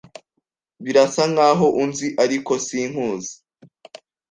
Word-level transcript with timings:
Birasa 0.83 1.23
nkaho 1.31 1.67
unzi, 1.83 2.07
ariko 2.23 2.51
sinkuzi. 2.65 3.33